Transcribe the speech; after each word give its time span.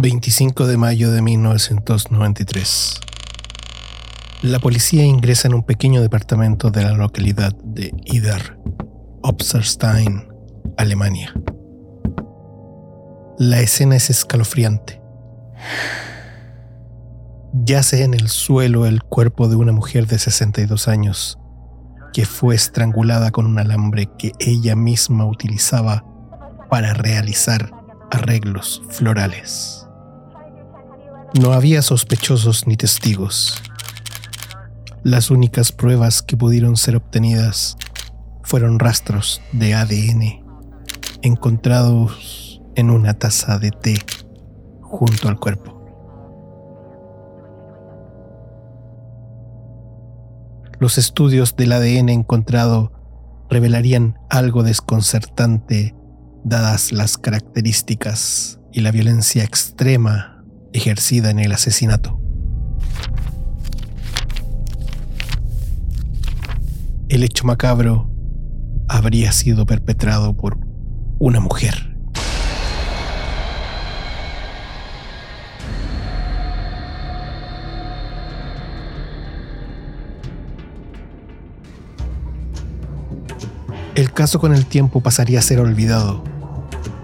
25 0.00 0.66
de 0.66 0.78
mayo 0.78 1.10
de 1.12 1.20
1993. 1.20 3.00
La 4.40 4.58
policía 4.58 5.04
ingresa 5.04 5.46
en 5.46 5.52
un 5.52 5.62
pequeño 5.62 6.00
departamento 6.00 6.70
de 6.70 6.84
la 6.84 6.92
localidad 6.92 7.52
de 7.62 7.92
Idar, 8.06 8.58
Obserstein, 9.22 10.26
Alemania. 10.78 11.34
La 13.38 13.60
escena 13.60 13.96
es 13.96 14.08
escalofriante. 14.08 15.02
Yace 17.52 18.02
en 18.02 18.14
el 18.14 18.28
suelo 18.28 18.86
el 18.86 19.02
cuerpo 19.02 19.48
de 19.48 19.56
una 19.56 19.72
mujer 19.72 20.06
de 20.06 20.18
62 20.18 20.88
años 20.88 21.38
que 22.14 22.24
fue 22.24 22.54
estrangulada 22.54 23.30
con 23.32 23.44
un 23.44 23.58
alambre 23.58 24.08
que 24.18 24.32
ella 24.38 24.74
misma 24.76 25.26
utilizaba 25.26 26.06
para 26.70 26.94
realizar 26.94 27.70
arreglos 28.10 28.82
florales. 28.88 29.79
No 31.38 31.52
había 31.52 31.80
sospechosos 31.82 32.66
ni 32.66 32.76
testigos. 32.76 33.62
Las 35.04 35.30
únicas 35.30 35.70
pruebas 35.70 36.22
que 36.22 36.36
pudieron 36.36 36.76
ser 36.76 36.96
obtenidas 36.96 37.76
fueron 38.42 38.80
rastros 38.80 39.40
de 39.52 39.74
ADN 39.74 40.44
encontrados 41.22 42.60
en 42.74 42.90
una 42.90 43.14
taza 43.14 43.58
de 43.58 43.70
té 43.70 43.98
junto 44.80 45.28
al 45.28 45.38
cuerpo. 45.38 45.76
Los 50.80 50.98
estudios 50.98 51.54
del 51.56 51.72
ADN 51.72 52.08
encontrado 52.08 52.92
revelarían 53.50 54.18
algo 54.30 54.62
desconcertante 54.62 55.94
dadas 56.42 56.90
las 56.90 57.18
características 57.18 58.60
y 58.72 58.80
la 58.80 58.90
violencia 58.90 59.44
extrema 59.44 60.39
ejercida 60.72 61.30
en 61.30 61.38
el 61.38 61.52
asesinato. 61.52 62.20
El 67.08 67.24
hecho 67.24 67.44
macabro 67.44 68.08
habría 68.88 69.32
sido 69.32 69.66
perpetrado 69.66 70.36
por 70.36 70.58
una 71.18 71.40
mujer. 71.40 71.90
El 83.96 84.12
caso 84.12 84.38
con 84.38 84.54
el 84.54 84.66
tiempo 84.66 85.00
pasaría 85.02 85.40
a 85.40 85.42
ser 85.42 85.60
olvidado, 85.60 86.24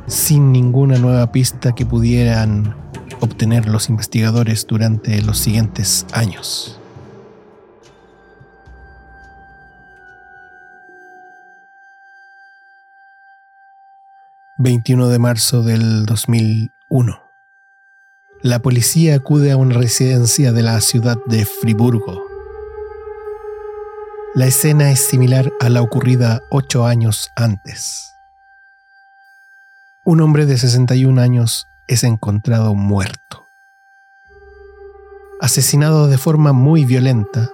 sin 0.06 0.53
ninguna 0.53 0.98
nueva 0.98 1.31
pista 1.31 1.75
que 1.75 1.84
pudieran 1.84 2.86
obtener 3.20 3.69
los 3.69 3.89
investigadores 3.89 4.67
durante 4.67 5.20
los 5.22 5.39
siguientes 5.39 6.06
años. 6.12 6.81
...21 14.59 15.09
de 15.09 15.19
marzo 15.19 15.62
del 15.62 16.06
2001... 16.06 17.22
La 18.42 18.61
policía 18.61 19.17
acude 19.17 19.53
a 19.53 19.56
una 19.56 19.75
residencia 19.75 20.53
de 20.53 20.62
la 20.62 20.81
ciudad 20.81 21.19
de 21.27 21.44
Friburgo 21.44 22.27
la 24.37 24.44
escena 24.44 24.91
es 24.91 25.00
similar 25.00 25.50
a 25.61 25.70
la 25.70 25.81
ocurrida 25.81 26.42
ocho 26.50 26.84
años 26.84 27.31
antes. 27.37 28.12
Un 30.05 30.20
hombre 30.20 30.44
de 30.44 30.59
61 30.59 31.19
años 31.19 31.69
es 31.87 32.05
encontrado 32.05 32.75
muerto. 32.75 33.47
Asesinado 35.41 36.09
de 36.09 36.19
forma 36.19 36.53
muy 36.53 36.84
violenta, 36.84 37.50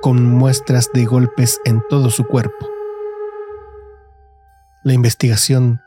con 0.00 0.24
muestras 0.24 0.90
de 0.92 1.04
golpes 1.04 1.60
en 1.64 1.82
todo 1.88 2.10
su 2.10 2.24
cuerpo. 2.24 2.68
La 4.82 4.94
investigación 4.94 5.82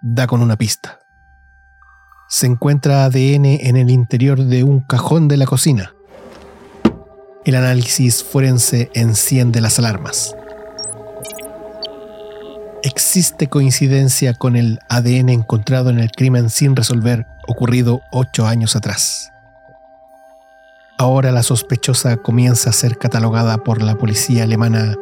da 0.00 0.26
con 0.26 0.42
una 0.42 0.56
pista. 0.56 1.00
Se 2.28 2.46
encuentra 2.46 3.04
ADN 3.04 3.44
en 3.44 3.76
el 3.76 3.90
interior 3.90 4.38
de 4.38 4.64
un 4.64 4.80
cajón 4.80 5.28
de 5.28 5.36
la 5.36 5.46
cocina. 5.46 5.94
El 7.44 7.54
análisis 7.56 8.22
forense 8.22 8.90
enciende 8.94 9.60
las 9.60 9.78
alarmas. 9.78 10.34
¿Existe 13.00 13.48
coincidencia 13.48 14.34
con 14.34 14.56
el 14.56 14.78
ADN 14.90 15.30
encontrado 15.30 15.88
en 15.88 16.00
el 16.00 16.10
crimen 16.10 16.50
sin 16.50 16.76
resolver 16.76 17.26
ocurrido 17.48 18.02
ocho 18.12 18.46
años 18.46 18.76
atrás? 18.76 19.32
Ahora 20.98 21.32
la 21.32 21.42
sospechosa 21.42 22.18
comienza 22.18 22.68
a 22.68 22.74
ser 22.74 22.98
catalogada 22.98 23.64
por 23.64 23.80
la 23.80 23.94
policía 23.96 24.42
alemana 24.42 24.96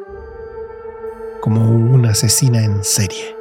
como 1.41 1.73
una 1.73 2.11
asesina 2.13 2.63
en 2.63 2.85
serie. 2.85 3.35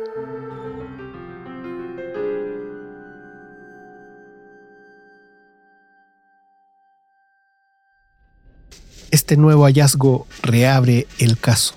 Este 9.11 9.37
nuevo 9.37 9.65
hallazgo 9.65 10.25
reabre 10.41 11.05
el 11.19 11.37
caso. 11.37 11.75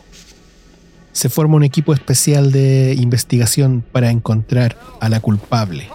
Se 1.12 1.28
forma 1.28 1.56
un 1.56 1.65
equipo 1.65 1.93
especial 1.93 2.53
de 2.53 2.94
investigación 2.98 3.84
para 3.93 4.10
encontrar 4.10 4.78
a 5.00 5.09
la 5.09 5.21
culpable. 5.21 5.88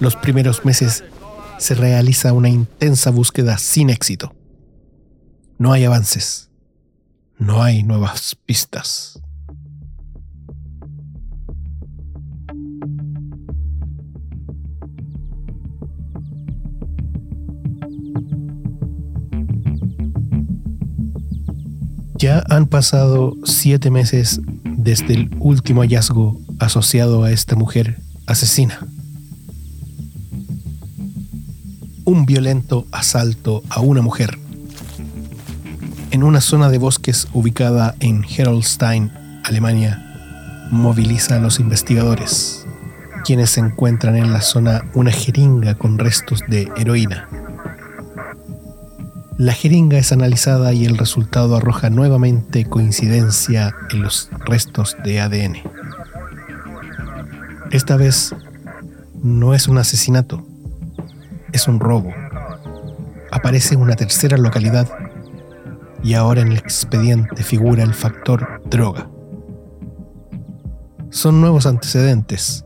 Los 0.00 0.16
primeros 0.16 0.64
meses 0.64 1.04
se 1.58 1.74
realiza 1.74 2.32
una 2.32 2.48
intensa 2.48 3.10
búsqueda 3.10 3.58
sin 3.58 3.90
éxito. 3.90 4.34
No 5.58 5.72
hay 5.72 5.84
avances. 5.84 6.50
No 7.38 7.62
hay 7.62 7.82
nuevas 7.82 8.36
pistas. 8.46 9.20
Ya 22.20 22.44
han 22.50 22.66
pasado 22.66 23.34
siete 23.44 23.90
meses 23.90 24.42
desde 24.62 25.14
el 25.14 25.34
último 25.40 25.80
hallazgo 25.80 26.38
asociado 26.58 27.24
a 27.24 27.30
esta 27.30 27.56
mujer 27.56 27.98
asesina. 28.26 28.78
Un 32.04 32.26
violento 32.26 32.86
asalto 32.92 33.62
a 33.70 33.80
una 33.80 34.02
mujer 34.02 34.38
en 36.10 36.22
una 36.22 36.42
zona 36.42 36.68
de 36.68 36.76
bosques 36.76 37.26
ubicada 37.32 37.94
en 38.00 38.22
Herolstein, 38.24 39.10
Alemania, 39.42 40.68
moviliza 40.70 41.36
a 41.36 41.38
los 41.38 41.58
investigadores, 41.58 42.66
quienes 43.24 43.56
encuentran 43.56 44.16
en 44.16 44.30
la 44.30 44.42
zona 44.42 44.84
una 44.92 45.10
jeringa 45.10 45.74
con 45.76 45.98
restos 45.98 46.42
de 46.48 46.68
heroína. 46.76 47.39
La 49.40 49.54
jeringa 49.54 49.96
es 49.96 50.12
analizada 50.12 50.74
y 50.74 50.84
el 50.84 50.98
resultado 50.98 51.56
arroja 51.56 51.88
nuevamente 51.88 52.66
coincidencia 52.66 53.74
en 53.90 54.02
los 54.02 54.28
restos 54.44 54.98
de 55.02 55.18
ADN. 55.18 55.56
Esta 57.70 57.96
vez 57.96 58.34
no 59.22 59.54
es 59.54 59.66
un 59.66 59.78
asesinato, 59.78 60.46
es 61.54 61.68
un 61.68 61.80
robo. 61.80 62.12
Aparece 63.32 63.76
una 63.76 63.96
tercera 63.96 64.36
localidad 64.36 64.86
y 66.02 66.12
ahora 66.12 66.42
en 66.42 66.52
el 66.52 66.58
expediente 66.58 67.42
figura 67.42 67.82
el 67.82 67.94
factor 67.94 68.60
droga. 68.68 69.08
Son 71.08 71.40
nuevos 71.40 71.64
antecedentes. 71.64 72.62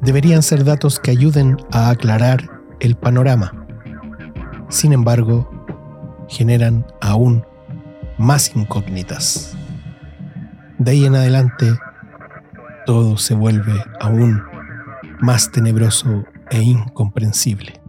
Deberían 0.00 0.42
ser 0.42 0.64
datos 0.64 0.98
que 0.98 1.10
ayuden 1.10 1.58
a 1.70 1.90
aclarar 1.90 2.48
el 2.80 2.96
panorama 2.96 3.63
sin 4.74 4.92
embargo, 4.92 5.48
generan 6.26 6.84
aún 7.00 7.46
más 8.18 8.56
incógnitas. 8.56 9.56
De 10.78 10.90
ahí 10.90 11.04
en 11.04 11.14
adelante, 11.14 11.72
todo 12.84 13.16
se 13.16 13.34
vuelve 13.34 13.72
aún 14.00 14.42
más 15.20 15.52
tenebroso 15.52 16.24
e 16.50 16.60
incomprensible. 16.60 17.83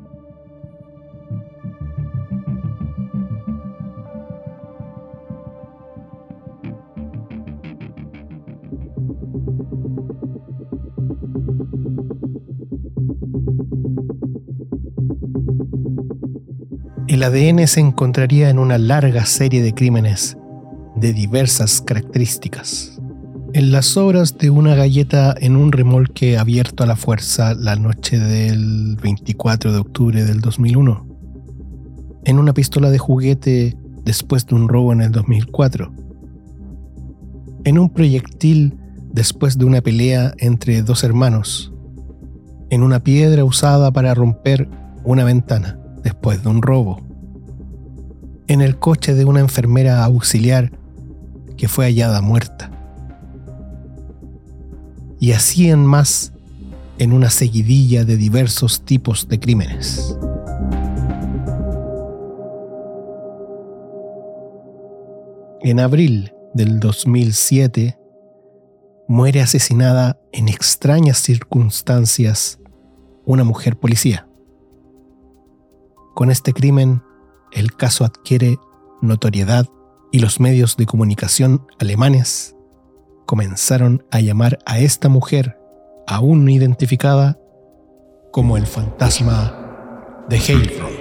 El 17.15 17.23
ADN 17.23 17.65
se 17.65 17.79
encontraría 17.79 18.49
en 18.49 18.59
una 18.59 18.77
larga 18.77 19.25
serie 19.25 19.63
de 19.63 19.73
crímenes 19.73 20.35
de 20.97 21.13
diversas 21.13 21.79
características. 21.79 22.99
En 23.53 23.71
las 23.71 23.95
obras 23.95 24.37
de 24.37 24.49
una 24.49 24.75
galleta 24.75 25.33
en 25.39 25.55
un 25.55 25.71
remolque 25.71 26.37
abierto 26.37 26.83
a 26.83 26.87
la 26.87 26.97
fuerza 26.97 27.53
la 27.53 27.77
noche 27.77 28.19
del 28.19 28.97
24 29.01 29.71
de 29.71 29.77
octubre 29.77 30.25
del 30.25 30.41
2001. 30.41 31.07
En 32.25 32.37
una 32.37 32.53
pistola 32.53 32.89
de 32.89 32.97
juguete 32.97 33.77
después 34.03 34.45
de 34.45 34.55
un 34.55 34.67
robo 34.67 34.91
en 34.91 34.99
el 34.99 35.13
2004. 35.13 35.93
En 37.63 37.79
un 37.79 37.89
proyectil 37.91 38.77
después 39.13 39.57
de 39.57 39.63
una 39.63 39.79
pelea 39.79 40.33
entre 40.37 40.81
dos 40.81 41.05
hermanos. 41.05 41.71
En 42.69 42.83
una 42.83 42.99
piedra 42.99 43.45
usada 43.45 43.93
para 43.93 44.13
romper 44.13 44.67
una 45.05 45.23
ventana 45.23 45.79
después 46.03 46.43
de 46.43 46.49
un 46.49 46.61
robo. 46.61 47.04
En 48.47 48.61
el 48.61 48.77
coche 48.77 49.13
de 49.13 49.25
una 49.25 49.39
enfermera 49.39 50.03
auxiliar 50.03 50.71
que 51.57 51.67
fue 51.67 51.85
hallada 51.85 52.21
muerta 52.21 52.71
y 55.19 55.31
hacían 55.31 55.85
más 55.85 56.33
en 56.99 57.13
una 57.13 57.29
seguidilla 57.29 58.05
de 58.05 58.17
diversos 58.17 58.85
tipos 58.85 59.27
de 59.27 59.39
crímenes. 59.39 60.15
En 65.61 65.79
abril 65.79 66.31
del 66.53 66.79
2007, 66.79 67.97
muere 69.07 69.41
asesinada 69.41 70.19
en 70.31 70.47
extrañas 70.47 71.17
circunstancias 71.17 72.59
una 73.25 73.43
mujer 73.43 73.75
policía. 73.77 74.27
Con 76.13 76.29
este 76.29 76.53
crimen, 76.53 77.01
el 77.55 77.75
caso 77.75 78.05
adquiere 78.05 78.59
notoriedad 79.01 79.67
y 80.11 80.19
los 80.19 80.39
medios 80.39 80.77
de 80.77 80.85
comunicación 80.85 81.65
alemanes 81.79 82.55
comenzaron 83.25 84.05
a 84.11 84.19
llamar 84.19 84.59
a 84.65 84.79
esta 84.79 85.09
mujer, 85.09 85.57
aún 86.05 86.45
no 86.45 86.51
identificada, 86.51 87.39
como 88.31 88.57
el 88.57 88.67
fantasma 88.67 90.25
de 90.29 90.37
Heilbronn. 90.37 90.94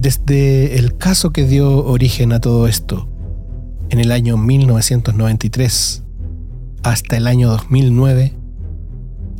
Desde 0.00 0.78
el 0.78 0.96
caso 0.96 1.30
que 1.30 1.44
dio 1.44 1.84
origen 1.84 2.32
a 2.32 2.40
todo 2.40 2.66
esto, 2.66 3.06
en 3.90 4.00
el 4.00 4.12
año 4.12 4.38
1993, 4.38 6.04
hasta 6.82 7.18
el 7.18 7.26
año 7.26 7.50
2009, 7.50 8.34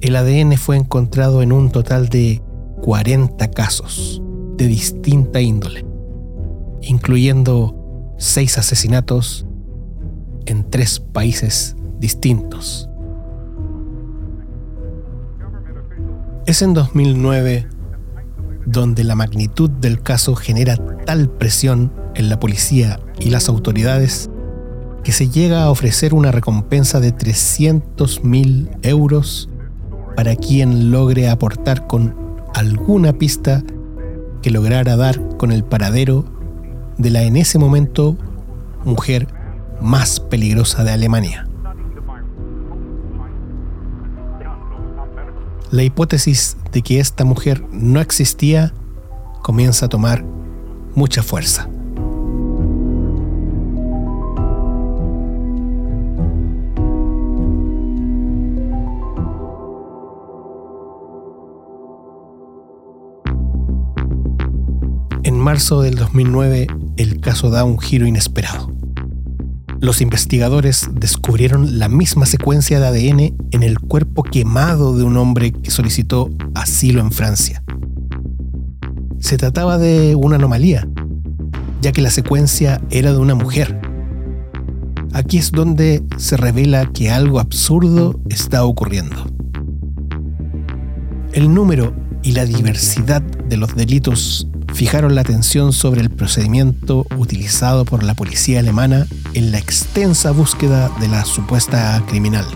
el 0.02 0.16
ADN 0.16 0.58
fue 0.58 0.76
encontrado 0.76 1.40
en 1.40 1.52
un 1.52 1.70
total 1.70 2.10
de 2.10 2.42
40 2.82 3.50
casos 3.52 4.20
de 4.58 4.66
distinta 4.66 5.40
índole, 5.40 5.86
incluyendo 6.82 8.14
seis 8.18 8.58
asesinatos 8.58 9.46
en 10.44 10.68
tres 10.68 11.00
países 11.00 11.74
distintos. 12.00 12.90
Es 16.44 16.60
en 16.60 16.74
2009 16.74 17.79
donde 18.70 19.04
la 19.04 19.16
magnitud 19.16 19.68
del 19.68 20.00
caso 20.00 20.36
genera 20.36 20.76
tal 21.04 21.28
presión 21.28 21.92
en 22.14 22.28
la 22.28 22.38
policía 22.38 23.00
y 23.18 23.30
las 23.30 23.48
autoridades 23.48 24.30
que 25.02 25.12
se 25.12 25.28
llega 25.28 25.64
a 25.64 25.70
ofrecer 25.70 26.14
una 26.14 26.30
recompensa 26.30 27.00
de 27.00 27.10
300 27.10 28.22
mil 28.22 28.70
euros 28.82 29.48
para 30.14 30.36
quien 30.36 30.90
logre 30.90 31.28
aportar 31.28 31.86
con 31.86 32.14
alguna 32.54 33.12
pista 33.14 33.64
que 34.42 34.50
lograra 34.50 34.96
dar 34.96 35.20
con 35.36 35.52
el 35.52 35.64
paradero 35.64 36.24
de 36.98 37.10
la 37.10 37.22
en 37.22 37.36
ese 37.36 37.58
momento 37.58 38.16
mujer 38.84 39.26
más 39.80 40.20
peligrosa 40.20 40.84
de 40.84 40.92
Alemania. 40.92 41.49
La 45.70 45.82
hipótesis 45.82 46.56
de 46.72 46.82
que 46.82 47.00
esta 47.00 47.24
mujer 47.24 47.62
no 47.70 48.00
existía 48.00 48.72
comienza 49.42 49.86
a 49.86 49.88
tomar 49.88 50.24
mucha 50.94 51.22
fuerza. 51.22 51.68
marzo 65.50 65.82
del 65.82 65.96
2009, 65.96 66.68
el 66.96 67.20
caso 67.20 67.50
da 67.50 67.64
un 67.64 67.80
giro 67.80 68.06
inesperado. 68.06 68.79
Los 69.80 70.02
investigadores 70.02 70.90
descubrieron 70.92 71.78
la 71.78 71.88
misma 71.88 72.26
secuencia 72.26 72.78
de 72.78 72.86
ADN 72.86 73.34
en 73.50 73.62
el 73.62 73.78
cuerpo 73.78 74.22
quemado 74.22 74.94
de 74.94 75.04
un 75.04 75.16
hombre 75.16 75.52
que 75.52 75.70
solicitó 75.70 76.28
asilo 76.54 77.00
en 77.00 77.10
Francia. 77.10 77.64
Se 79.20 79.38
trataba 79.38 79.78
de 79.78 80.16
una 80.16 80.36
anomalía, 80.36 80.86
ya 81.80 81.92
que 81.92 82.02
la 82.02 82.10
secuencia 82.10 82.78
era 82.90 83.12
de 83.12 83.18
una 83.18 83.34
mujer. 83.34 83.80
Aquí 85.14 85.38
es 85.38 85.50
donde 85.50 86.02
se 86.18 86.36
revela 86.36 86.92
que 86.92 87.10
algo 87.10 87.40
absurdo 87.40 88.20
está 88.28 88.64
ocurriendo. 88.64 89.16
El 91.32 91.54
número 91.54 91.96
y 92.22 92.32
la 92.32 92.44
diversidad 92.44 93.22
de 93.22 93.56
los 93.56 93.74
delitos 93.74 94.46
fijaron 94.74 95.14
la 95.14 95.20
atención 95.20 95.72
sobre 95.72 96.00
el 96.00 96.10
procedimiento 96.10 97.06
utilizado 97.16 97.84
por 97.84 98.02
la 98.02 98.14
policía 98.14 98.60
alemana 98.60 99.06
en 99.34 99.52
la 99.52 99.58
extensa 99.58 100.30
búsqueda 100.30 100.90
de 101.00 101.08
la 101.08 101.24
supuesta 101.24 102.02
criminal. 102.08 102.46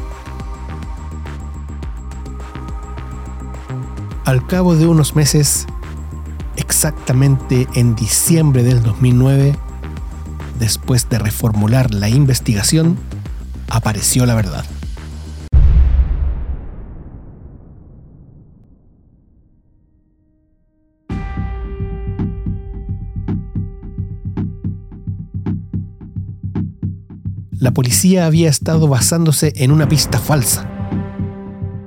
Al 4.24 4.46
cabo 4.46 4.74
de 4.74 4.86
unos 4.86 5.14
meses, 5.14 5.66
exactamente 6.56 7.68
en 7.74 7.94
diciembre 7.94 8.62
del 8.62 8.82
2009, 8.82 9.56
después 10.58 11.08
de 11.10 11.18
reformular 11.18 11.92
la 11.92 12.08
investigación, 12.08 12.96
apareció 13.68 14.24
la 14.24 14.34
verdad. 14.34 14.64
La 27.58 27.72
policía 27.72 28.26
había 28.26 28.48
estado 28.48 28.88
basándose 28.88 29.52
en 29.56 29.70
una 29.70 29.88
pista 29.88 30.18
falsa. 30.18 30.68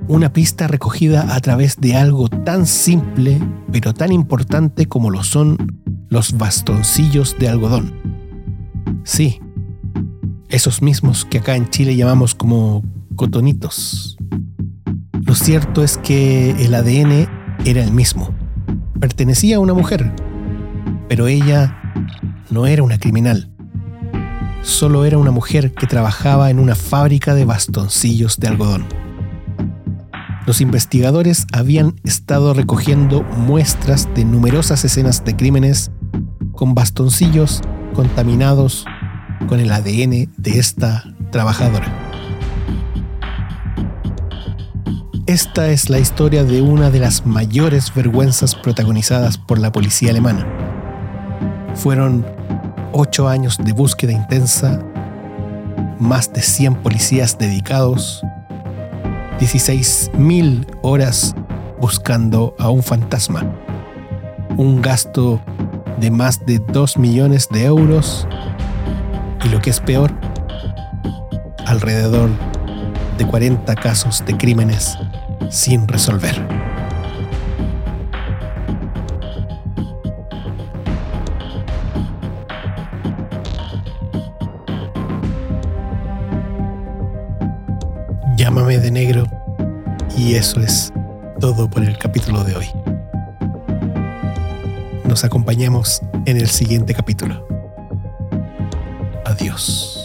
Una 0.08 0.32
pista 0.32 0.68
recogida 0.68 1.36
a 1.36 1.40
través 1.42 1.78
de 1.78 1.96
algo 1.96 2.30
tan 2.30 2.66
simple 2.66 3.40
pero 3.72 3.94
tan 3.94 4.12
importante 4.12 4.86
como 4.88 5.10
lo 5.10 5.24
son 5.24 5.58
los 6.10 6.38
bastoncillos 6.38 7.36
de 7.38 7.50
algodón. 7.50 7.94
Sí, 9.04 9.42
esos 10.50 10.82
mismos 10.82 11.26
que 11.26 11.40
acá 11.40 11.56
en 11.56 11.70
Chile 11.70 11.96
llamamos 11.96 12.34
como 12.34 12.84
cotonitos. 13.16 14.18
Lo 15.22 15.36
cierto 15.36 15.84
es 15.84 15.98
que 15.98 16.52
el 16.52 16.74
ADN 16.74 17.28
era 17.66 17.84
el 17.84 17.92
mismo. 17.92 18.34
Pertenecía 19.02 19.58
a 19.58 19.60
una 19.60 19.74
mujer, 19.74 20.14
pero 21.10 21.28
ella 21.28 21.78
no 22.50 22.66
era 22.66 22.84
una 22.84 22.98
criminal 22.98 23.57
solo 24.62 25.06
era 25.06 25.18
una 25.18 25.32
mujer 25.32 25.74
que 25.74 25.88
trabajaba 25.88 26.50
en 26.50 26.60
una 26.60 26.76
fábrica 26.76 27.34
de 27.34 27.46
bastoncillos 27.46 28.38
de 28.38 28.48
algodón. 28.48 28.86
Los 30.46 30.62
investigadores 30.62 31.46
habían 31.52 31.96
estado 32.04 32.54
recogiendo 32.54 33.24
muestras 33.24 34.08
de 34.16 34.24
numerosas 34.24 34.86
escenas 34.86 35.26
de 35.26 35.36
crímenes 35.36 35.92
con 36.54 36.74
bastoncillos 36.74 37.62
contaminados 37.94 38.86
con 39.48 39.60
el 39.60 39.72
ADN 39.72 40.32
de 40.38 40.60
esta 40.60 41.04
trabajadora. 41.32 42.08
Esta 45.28 45.70
es 45.70 45.90
la 45.90 46.00
historia 46.00 46.46
de 46.46 46.62
una 46.62 46.90
de 46.90 47.00
las 47.00 47.26
mayores 47.26 47.94
vergüenzas 47.94 48.56
protagonizadas 48.56 49.38
por 49.38 49.60
la 49.60 49.74
policía 49.74 50.12
alemana. 50.12 50.48
Fueron 51.76 52.26
ocho 52.92 53.28
años 53.28 53.58
de 53.58 53.74
búsqueda 53.74 54.12
intensa, 54.12 54.82
más 56.00 56.32
de 56.34 56.42
100 56.42 56.76
policías 56.76 57.38
dedicados, 57.38 58.24
16.000 59.40 60.66
horas 60.82 61.36
buscando 61.80 62.56
a 62.60 62.70
un 62.70 62.84
fantasma, 62.84 63.44
un 64.58 64.82
gasto 64.82 65.42
de 66.00 66.12
más 66.12 66.46
de 66.46 66.60
2 66.60 66.98
millones 66.98 67.48
de 67.50 67.66
euros 67.66 68.28
y 69.46 69.50
lo 69.50 69.62
que 69.62 69.70
es 69.70 69.80
peor, 69.80 70.12
alrededor 71.66 72.30
de 73.18 73.28
40 73.28 73.76
casos 73.76 74.24
de 74.26 74.38
crímenes 74.38 74.98
sin 75.50 75.88
resolver. 75.88 76.57
Y 90.28 90.36
eso 90.36 90.60
es 90.60 90.92
todo 91.40 91.70
por 91.70 91.84
el 91.86 91.98
capítulo 91.98 92.44
de 92.44 92.58
hoy. 92.58 92.68
Nos 95.06 95.24
acompañamos 95.24 96.02
en 96.26 96.36
el 96.36 96.50
siguiente 96.50 96.94
capítulo. 96.94 97.48
Adiós. 99.24 99.97